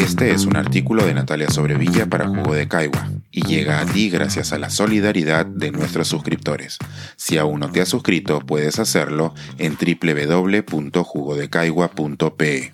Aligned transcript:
Este 0.00 0.32
es 0.32 0.46
un 0.46 0.56
artículo 0.56 1.04
de 1.04 1.12
Natalia 1.12 1.50
Sobrevilla 1.50 2.06
para 2.06 2.26
Jugo 2.26 2.54
de 2.54 2.66
Caigua 2.66 3.10
y 3.30 3.42
llega 3.42 3.80
a 3.80 3.86
ti 3.86 4.08
gracias 4.08 4.54
a 4.54 4.58
la 4.58 4.70
solidaridad 4.70 5.44
de 5.44 5.70
nuestros 5.72 6.08
suscriptores. 6.08 6.78
Si 7.16 7.36
aún 7.36 7.60
no 7.60 7.70
te 7.70 7.82
has 7.82 7.90
suscrito, 7.90 8.40
puedes 8.40 8.78
hacerlo 8.78 9.34
en 9.58 9.76
www.jugodecaigua.pe. 9.76 12.72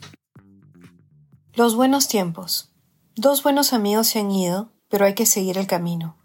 Los 1.55 1.75
buenos 1.75 2.07
tiempos. 2.07 2.71
Dos 3.17 3.43
buenos 3.43 3.73
amigos 3.73 4.07
se 4.07 4.21
han 4.21 4.31
ido, 4.31 4.71
pero 4.89 5.05
hay 5.05 5.15
que 5.15 5.27
seguir 5.27 5.59
el 5.59 5.67
camino. 5.67 6.17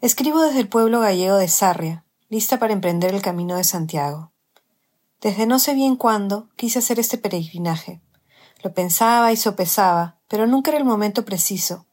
Escribo 0.00 0.42
desde 0.42 0.58
el 0.58 0.68
pueblo 0.68 0.98
gallego 0.98 1.36
de 1.36 1.46
Sarria, 1.46 2.04
lista 2.28 2.58
para 2.58 2.72
emprender 2.72 3.14
el 3.14 3.22
camino 3.22 3.56
de 3.56 3.62
Santiago. 3.62 4.32
Desde 5.20 5.46
no 5.46 5.60
sé 5.60 5.74
bien 5.74 5.94
cuándo 5.94 6.48
quise 6.56 6.80
hacer 6.80 6.98
este 6.98 7.16
peregrinaje. 7.16 8.02
Lo 8.62 8.72
pensaba 8.74 9.32
y 9.32 9.36
sopesaba, 9.36 10.18
pero 10.26 10.46
nunca 10.46 10.70
era 10.70 10.78
el 10.78 10.84
momento 10.84 11.24
preciso, 11.24 11.86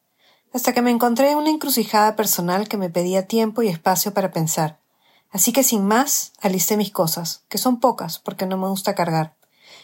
hasta 0.53 0.73
que 0.73 0.81
me 0.81 0.91
encontré 0.91 1.31
en 1.31 1.37
una 1.37 1.49
encrucijada 1.49 2.15
personal 2.15 2.67
que 2.67 2.77
me 2.77 2.89
pedía 2.89 3.27
tiempo 3.27 3.61
y 3.61 3.67
espacio 3.67 4.13
para 4.13 4.31
pensar. 4.31 4.79
Así 5.29 5.51
que 5.51 5.63
sin 5.63 5.85
más, 5.85 6.33
alisté 6.41 6.77
mis 6.77 6.91
cosas, 6.91 7.43
que 7.49 7.57
son 7.57 7.79
pocas 7.79 8.19
porque 8.19 8.45
no 8.45 8.57
me 8.57 8.67
gusta 8.67 8.95
cargar, 8.95 9.35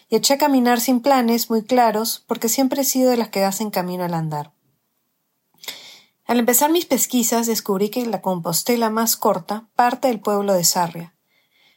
y 0.10 0.16
eché 0.16 0.36
a 0.36 0.38
caminar 0.38 0.80
sin 0.80 1.02
planes 1.02 1.50
muy 1.50 1.64
claros 1.64 2.24
porque 2.26 2.50
siempre 2.50 2.82
he 2.82 2.86
sido 2.86 3.12
de 3.12 3.18
las 3.18 3.30
que 3.30 3.44
hacen 3.44 3.70
camino 3.70 4.04
al 4.04 4.14
andar. 4.14 4.54
Al 6.26 6.40
empezar 6.40 6.72
mis 6.72 6.86
pesquisas 6.86 7.48
descubrí 7.48 7.90
que 7.90 8.06
la 8.06 8.22
Compostela 8.22 8.90
más 8.90 9.18
corta 9.18 9.68
parte 9.76 10.08
del 10.08 10.22
pueblo 10.22 10.54
de 10.54 10.64
Sarria, 10.64 11.14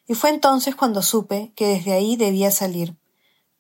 y 0.06 0.14
fue 0.14 0.30
entonces 0.30 0.76
cuando 0.76 1.02
supe 1.02 1.52
que 1.56 1.66
desde 1.66 1.92
ahí 1.92 2.16
debía 2.16 2.50
salir, 2.50 2.96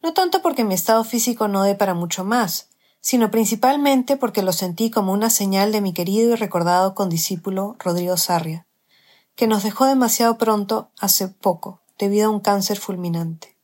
no 0.04 0.12
tanto 0.12 0.42
porque 0.42 0.64
mi 0.64 0.74
estado 0.74 1.02
físico 1.02 1.48
no 1.48 1.62
dé 1.62 1.74
para 1.74 1.94
mucho 1.94 2.24
más, 2.24 2.68
sino 3.00 3.30
principalmente 3.30 4.18
porque 4.18 4.42
lo 4.42 4.52
sentí 4.52 4.90
como 4.90 5.14
una 5.14 5.30
señal 5.30 5.72
de 5.72 5.80
mi 5.80 5.94
querido 5.94 6.34
y 6.34 6.36
recordado 6.36 6.94
condiscípulo 6.94 7.74
Rodrigo 7.78 8.18
Sarria, 8.18 8.66
que 9.34 9.46
nos 9.46 9.62
dejó 9.62 9.86
demasiado 9.86 10.36
pronto 10.36 10.90
hace 11.00 11.28
poco, 11.28 11.80
debido 11.98 12.26
a 12.26 12.30
un 12.30 12.40
cáncer 12.40 12.78
fulminante. 12.78 13.56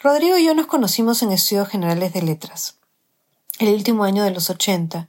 Rodrigo 0.00 0.36
y 0.36 0.46
yo 0.46 0.54
nos 0.56 0.66
conocimos 0.66 1.22
en 1.22 1.30
estudios 1.30 1.68
generales 1.68 2.12
de 2.12 2.22
letras, 2.22 2.78
el 3.60 3.72
último 3.72 4.02
año 4.02 4.24
de 4.24 4.32
los 4.32 4.50
ochenta, 4.50 5.08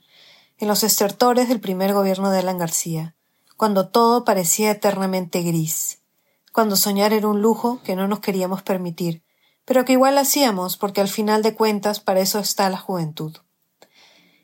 en 0.59 0.67
los 0.67 0.84
estertores 0.84 1.50
del 1.50 1.59
primer 1.59 1.94
gobierno 1.94 2.30
de 2.30 2.38
Alan 2.38 2.59
García, 2.59 3.16
cuando 3.58 3.88
todo 3.88 4.23
parecía 4.23 4.69
eternamente 4.69 5.42
gris, 5.42 5.97
cuando 6.52 6.75
soñar 6.75 7.12
era 7.12 7.28
un 7.28 7.42
lujo 7.42 7.81
que 7.84 7.95
no 7.95 8.08
nos 8.08 8.19
queríamos 8.19 8.62
permitir, 8.62 9.25
pero 9.66 9.83
que 9.83 9.94
igual 9.94 10.17
hacíamos 10.17 10.77
porque 10.77 11.02
al 11.02 11.09
final 11.09 11.41
de 11.41 11.55
cuentas 11.55 11.99
para 11.99 12.21
eso 12.21 12.39
está 12.39 12.69
la 12.69 12.77
juventud. 12.77 13.35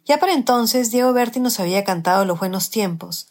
Ya 0.05 0.19
para 0.19 0.33
entonces 0.33 0.91
Diego 0.91 1.13
Berti 1.13 1.39
nos 1.39 1.59
había 1.59 1.83
cantado 1.83 2.25
los 2.25 2.39
buenos 2.39 2.71
tiempos, 2.71 3.27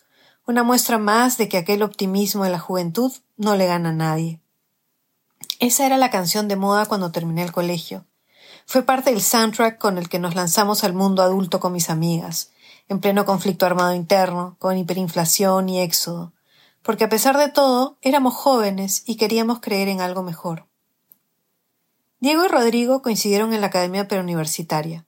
una 0.46 0.62
muestra 0.62 0.98
más 0.98 1.36
de 1.36 1.48
que 1.48 1.58
aquel 1.58 1.82
optimismo 1.82 2.44
de 2.44 2.50
la 2.50 2.58
juventud 2.58 3.12
no 3.36 3.56
le 3.56 3.66
gana 3.66 3.90
a 3.90 3.92
nadie. 3.92 4.40
Esa 5.58 5.84
era 5.84 5.98
la 5.98 6.10
canción 6.10 6.48
de 6.48 6.56
moda 6.56 6.86
cuando 6.86 7.12
terminé 7.12 7.42
el 7.42 7.52
colegio. 7.52 8.06
Fue 8.66 8.82
parte 8.82 9.10
del 9.10 9.20
soundtrack 9.20 9.78
con 9.78 9.98
el 9.98 10.08
que 10.08 10.18
nos 10.18 10.34
lanzamos 10.34 10.84
al 10.84 10.94
mundo 10.94 11.22
adulto 11.22 11.60
con 11.60 11.72
mis 11.72 11.90
amigas, 11.90 12.52
en 12.88 13.00
pleno 13.00 13.24
conflicto 13.24 13.66
armado 13.66 13.94
interno, 13.94 14.56
con 14.58 14.78
hiperinflación 14.78 15.68
y 15.68 15.80
éxodo, 15.80 16.32
porque 16.82 17.04
a 17.04 17.08
pesar 17.08 17.36
de 17.36 17.48
todo 17.48 17.98
éramos 18.00 18.34
jóvenes 18.34 19.02
y 19.06 19.16
queríamos 19.16 19.60
creer 19.60 19.88
en 19.88 20.00
algo 20.00 20.22
mejor. 20.22 20.69
Diego 22.20 22.44
y 22.44 22.48
Rodrigo 22.48 23.00
coincidieron 23.00 23.54
en 23.54 23.62
la 23.62 23.68
Academia 23.68 24.06
Preuniversitaria. 24.06 25.06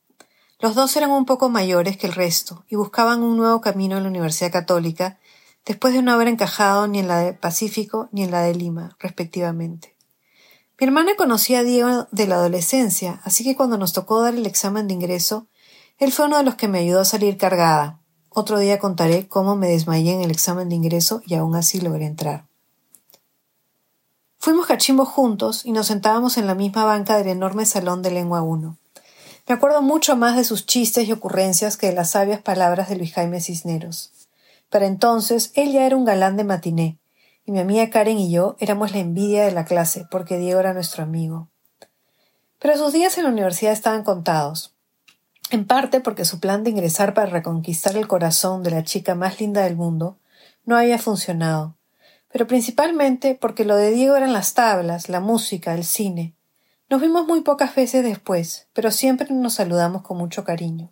Los 0.59 0.75
dos 0.75 0.97
eran 0.97 1.11
un 1.11 1.27
poco 1.27 1.51
mayores 1.51 1.99
que 1.99 2.07
el 2.07 2.15
resto 2.15 2.65
y 2.69 2.77
buscaban 2.77 3.23
un 3.23 3.37
nuevo 3.37 3.61
camino 3.61 3.99
en 3.99 4.05
la 4.05 4.09
Universidad 4.09 4.51
Católica 4.51 5.19
después 5.67 5.93
de 5.93 6.01
no 6.01 6.13
haber 6.13 6.29
encajado 6.29 6.87
ni 6.87 7.01
en 7.01 7.09
la 7.09 7.19
de 7.19 7.35
Pacífico 7.35 8.09
ni 8.13 8.23
en 8.23 8.31
la 8.31 8.41
de 8.41 8.55
Lima, 8.55 8.97
respectivamente. 8.99 9.95
Mi 10.81 10.87
hermana 10.87 11.15
conocía 11.15 11.59
a 11.59 11.65
Diego 11.65 12.09
de 12.13 12.27
la 12.27 12.37
adolescencia, 12.37 13.21
así 13.25 13.45
que 13.45 13.57
cuando 13.57 13.77
nos 13.77 13.93
tocó 13.93 14.23
dar 14.23 14.35
el 14.35 14.47
examen 14.47 14.89
de 14.89 14.95
ingreso, 14.95 15.49
él 15.99 16.13
fue 16.13 16.25
uno 16.25 16.39
de 16.39 16.45
los 16.45 16.55
que 16.55 16.69
me 16.69 16.79
ayudó 16.79 17.01
a 17.01 17.05
salir 17.05 17.37
cargada, 17.37 18.01
otro 18.31 18.59
día 18.59 18.79
contaré 18.79 19.29
cómo 19.29 19.55
me 19.55 19.69
desmayé 19.69 20.15
en 20.15 20.23
el 20.23 20.31
examen 20.31 20.71
de 20.71 20.77
ingreso 20.77 21.21
y 21.27 21.35
aún 21.35 21.55
así 21.55 21.79
logré 21.83 22.07
entrar. 22.07 22.49
Fuimos 24.45 24.67
cachimbos 24.67 25.09
juntos 25.09 25.65
y 25.65 25.71
nos 25.71 25.87
sentábamos 25.87 26.37
en 26.37 26.49
la 26.49 26.57
misma 26.57 26.85
banca 26.85 27.17
del 27.17 27.29
enorme 27.29 27.65
salón 27.65 28.03
de 28.03 28.11
lengua 28.11 28.43
1. 28.43 28.77
Me 29.47 29.55
acuerdo 29.55 29.83
mucho 29.83 30.17
más 30.17 30.37
de 30.37 30.43
sus 30.43 30.67
chistes 30.67 31.07
y 31.07 31.13
ocurrencias 31.13 31.77
que 31.77 31.87
de 31.87 31.93
las 31.93 32.11
sabias 32.11 32.43
palabras 32.43 32.89
de 32.89 32.97
Luis 32.97 33.15
Jaime 33.15 33.41
Cisneros. 33.41 34.11
Para 34.69 34.87
entonces 34.87 35.53
él 35.55 35.71
ya 35.71 35.87
era 35.87 35.97
un 35.97 36.05
galán 36.05 36.37
de 36.37 36.43
matiné, 36.43 36.99
y 37.47 37.53
mi 37.53 37.61
amiga 37.61 37.89
Karen 37.89 38.19
y 38.19 38.33
yo 38.33 38.57
éramos 38.59 38.91
la 38.91 38.99
envidia 38.99 39.45
de 39.45 39.53
la 39.53 39.65
clase, 39.65 40.09
porque 40.11 40.39
Diego 40.39 40.59
era 40.59 40.75
nuestro 40.75 41.05
amigo. 41.05 41.47
Pero 42.59 42.77
sus 42.77 42.93
días 42.93 43.17
en 43.19 43.23
la 43.23 43.31
universidad 43.31 43.73
estaban 43.73 44.03
contados 44.03 44.75
en 45.53 45.69
parte 45.69 46.01
porque 46.01 46.25
su 46.25 46.41
plan 46.41 46.65
de 46.65 46.71
ingresar 46.71 47.15
para 47.15 47.31
reconquistar 47.31 47.97
el 47.97 48.09
corazón 48.09 48.65
de 48.65 48.73
la 48.73 48.83
chica 48.83 49.15
más 49.15 49.39
linda 49.39 49.63
del 49.63 49.77
mundo 49.77 50.17
no 50.65 50.77
había 50.77 50.99
funcionado, 50.99 51.77
pero 52.33 52.47
principalmente 52.47 53.35
porque 53.35 53.65
lo 53.65 53.77
de 53.77 53.91
Diego 53.91 54.17
eran 54.17 54.33
las 54.33 54.55
tablas, 54.55 55.09
la 55.09 55.21
música, 55.21 55.75
el 55.75 55.85
cine. 55.85 56.35
Nos 56.89 57.01
vimos 57.01 57.27
muy 57.27 57.43
pocas 57.43 57.75
veces 57.75 58.03
después, 58.03 58.69
pero 58.73 58.91
siempre 58.91 59.29
nos 59.31 59.55
saludamos 59.55 60.03
con 60.03 60.19
mucho 60.19 60.45
cariño. 60.45 60.91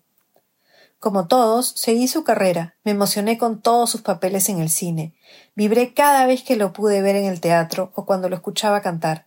Como 0.99 1.27
todos, 1.27 1.73
seguí 1.77 2.09
su 2.09 2.25
carrera, 2.25 2.77
me 2.84 2.91
emocioné 2.91 3.39
con 3.39 3.61
todos 3.62 3.89
sus 3.91 4.03
papeles 4.03 4.49
en 4.51 4.61
el 4.61 4.69
cine, 4.69 5.15
vibré 5.55 5.95
cada 5.95 6.27
vez 6.27 6.43
que 6.43 6.56
lo 6.56 6.73
pude 6.73 7.01
ver 7.01 7.17
en 7.17 7.25
el 7.25 7.41
teatro 7.41 7.91
o 7.95 8.05
cuando 8.05 8.28
lo 8.28 8.37
escuchaba 8.37 8.83
cantar. 8.83 9.27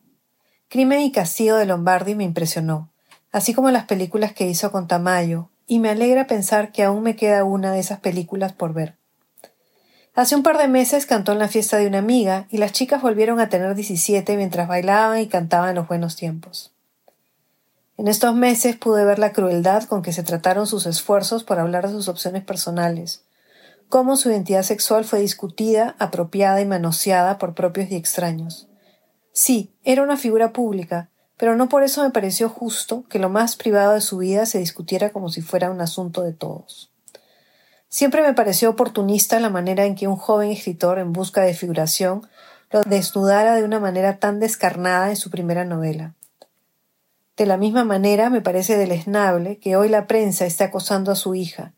Crimen 0.70 1.02
y 1.02 1.12
castigo 1.12 1.58
de 1.58 1.66
Lombardi 1.66 2.16
me 2.16 2.24
impresionó 2.24 2.94
así 3.34 3.54
como 3.54 3.72
las 3.72 3.86
películas 3.86 4.32
que 4.32 4.48
hizo 4.48 4.72
con 4.72 4.88
Tamayo, 4.88 5.50
y 5.66 5.80
me 5.80 5.90
alegra 5.90 6.28
pensar 6.28 6.72
que 6.72 6.84
aún 6.84 7.04
me 7.04 7.16
queda 7.16 7.44
una 7.44 7.72
de 7.72 7.80
esas 7.80 8.00
películas 8.00 8.54
por 8.54 8.74
ver. 8.74 8.96
Hace 10.16 10.36
un 10.36 10.44
par 10.44 10.60
de 10.60 10.68
meses 10.68 11.08
cantó 11.08 11.32
en 11.32 11.40
la 11.40 11.48
fiesta 11.48 11.78
de 11.78 11.88
una 11.88 11.98
amiga 11.98 12.46
y 12.52 12.58
las 12.58 12.72
chicas 12.72 13.02
volvieron 13.02 13.40
a 13.40 13.50
tener 13.50 13.74
17 13.74 14.38
mientras 14.38 14.68
bailaban 14.68 15.20
y 15.20 15.28
cantaban 15.28 15.74
los 15.74 15.88
buenos 15.88 16.16
tiempos. 16.16 16.72
En 17.98 18.08
estos 18.08 18.36
meses 18.36 18.76
pude 18.76 19.06
ver 19.06 19.18
la 19.18 19.34
crueldad 19.34 19.86
con 19.86 20.04
que 20.04 20.14
se 20.14 20.22
trataron 20.22 20.68
sus 20.68 20.86
esfuerzos 20.86 21.44
por 21.44 21.58
hablar 21.58 21.88
de 21.88 21.94
sus 21.94 22.10
opciones 22.10 22.44
personales, 22.44 23.24
cómo 23.90 24.16
su 24.16 24.30
identidad 24.30 24.62
sexual 24.62 25.04
fue 25.04 25.20
discutida, 25.20 25.96
apropiada 25.98 26.62
y 26.62 26.66
manoseada 26.66 27.40
por 27.40 27.56
propios 27.56 27.90
y 27.90 27.96
extraños. 27.96 28.68
Sí, 29.32 29.74
era 29.84 30.04
una 30.04 30.18
figura 30.18 30.54
pública, 30.54 31.10
pero 31.38 31.56
no 31.56 31.70
por 31.70 31.82
eso 31.82 32.04
me 32.04 32.12
pareció 32.12 32.50
justo 32.50 33.04
que 33.10 33.18
lo 33.18 33.30
más 33.30 33.56
privado 33.56 33.94
de 33.94 34.02
su 34.02 34.20
vida 34.20 34.46
se 34.46 34.60
discutiera 34.60 35.10
como 35.10 35.30
si 35.30 35.42
fuera 35.42 35.72
un 35.72 35.82
asunto 35.82 36.22
de 36.22 36.34
todos. 36.34 36.93
Siempre 37.94 38.24
me 38.24 38.34
pareció 38.34 38.72
oportunista 38.72 39.40
la 39.40 39.52
manera 39.52 39.86
en 39.86 39.94
que 39.94 40.08
un 40.08 40.16
joven 40.16 40.50
escritor 40.50 40.98
en 40.98 41.14
busca 41.14 41.44
de 41.44 41.54
figuración 41.54 42.28
lo 42.72 42.82
desnudara 42.82 43.54
de 43.54 43.64
una 43.64 43.80
manera 43.80 44.18
tan 44.18 44.40
descarnada 44.40 45.12
en 45.12 45.16
su 45.16 45.30
primera 45.30 45.64
novela. 45.64 46.16
De 47.38 47.46
la 47.46 47.56
misma 47.56 47.84
manera 47.84 48.32
me 48.32 48.42
parece 48.42 48.78
deleznable 48.78 49.60
que 49.60 49.76
hoy 49.76 49.90
la 49.90 50.08
prensa 50.08 50.48
esté 50.48 50.64
acosando 50.64 51.12
a 51.12 51.16
su 51.16 51.36
hija 51.36 51.74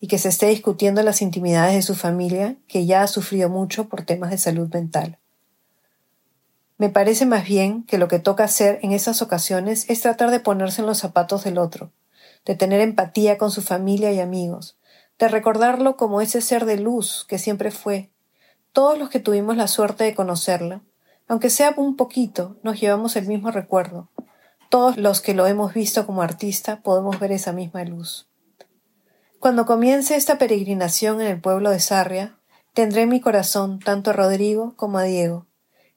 y 0.00 0.06
que 0.06 0.18
se 0.18 0.28
esté 0.28 0.48
discutiendo 0.48 1.02
las 1.02 1.22
intimidades 1.22 1.74
de 1.76 1.80
su 1.80 1.94
familia, 1.94 2.56
que 2.68 2.84
ya 2.84 3.02
ha 3.02 3.06
sufrido 3.06 3.48
mucho 3.48 3.88
por 3.88 4.02
temas 4.02 4.32
de 4.32 4.36
salud 4.36 4.68
mental. 4.70 5.16
Me 6.76 6.90
parece 6.90 7.24
más 7.24 7.46
bien 7.46 7.84
que 7.84 7.96
lo 7.96 8.08
que 8.08 8.18
toca 8.18 8.44
hacer 8.44 8.80
en 8.82 8.92
esas 8.92 9.22
ocasiones 9.22 9.88
es 9.88 10.02
tratar 10.02 10.30
de 10.30 10.40
ponerse 10.40 10.82
en 10.82 10.86
los 10.86 10.98
zapatos 10.98 11.42
del 11.42 11.56
otro, 11.56 11.90
de 12.44 12.54
tener 12.54 12.82
empatía 12.82 13.38
con 13.38 13.50
su 13.50 13.62
familia 13.62 14.12
y 14.12 14.20
amigos, 14.20 14.76
de 15.18 15.28
recordarlo 15.28 15.96
como 15.96 16.20
ese 16.20 16.40
ser 16.40 16.64
de 16.64 16.78
luz 16.78 17.24
que 17.28 17.38
siempre 17.38 17.70
fue. 17.70 18.10
Todos 18.72 18.98
los 18.98 19.08
que 19.08 19.20
tuvimos 19.20 19.56
la 19.56 19.68
suerte 19.68 20.04
de 20.04 20.14
conocerla, 20.14 20.82
aunque 21.28 21.50
sea 21.50 21.74
un 21.76 21.96
poquito, 21.96 22.56
nos 22.62 22.80
llevamos 22.80 23.16
el 23.16 23.26
mismo 23.26 23.50
recuerdo. 23.50 24.10
Todos 24.68 24.96
los 24.96 25.20
que 25.20 25.34
lo 25.34 25.46
hemos 25.46 25.72
visto 25.72 26.06
como 26.06 26.22
artista 26.22 26.82
podemos 26.82 27.20
ver 27.20 27.32
esa 27.32 27.52
misma 27.52 27.84
luz. 27.84 28.28
Cuando 29.38 29.66
comience 29.66 30.16
esta 30.16 30.38
peregrinación 30.38 31.20
en 31.20 31.28
el 31.28 31.40
pueblo 31.40 31.70
de 31.70 31.78
Sarria, 31.78 32.38
tendré 32.72 33.02
en 33.02 33.10
mi 33.10 33.20
corazón 33.20 33.78
tanto 33.78 34.10
a 34.10 34.14
Rodrigo 34.14 34.74
como 34.76 34.98
a 34.98 35.04
Diego, 35.04 35.46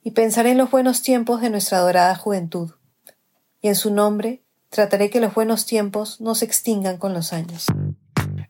y 0.03 0.11
pensaré 0.11 0.51
en 0.51 0.57
los 0.57 0.69
buenos 0.69 1.01
tiempos 1.01 1.41
de 1.41 1.49
nuestra 1.49 1.79
adorada 1.79 2.15
juventud. 2.15 2.71
Y 3.61 3.69
en 3.69 3.75
su 3.75 3.91
nombre 3.91 4.43
trataré 4.69 5.09
que 5.09 5.19
los 5.19 5.33
buenos 5.33 5.65
tiempos 5.65 6.21
no 6.21 6.35
se 6.35 6.45
extingan 6.45 6.97
con 6.97 7.13
los 7.13 7.33
años. 7.33 7.65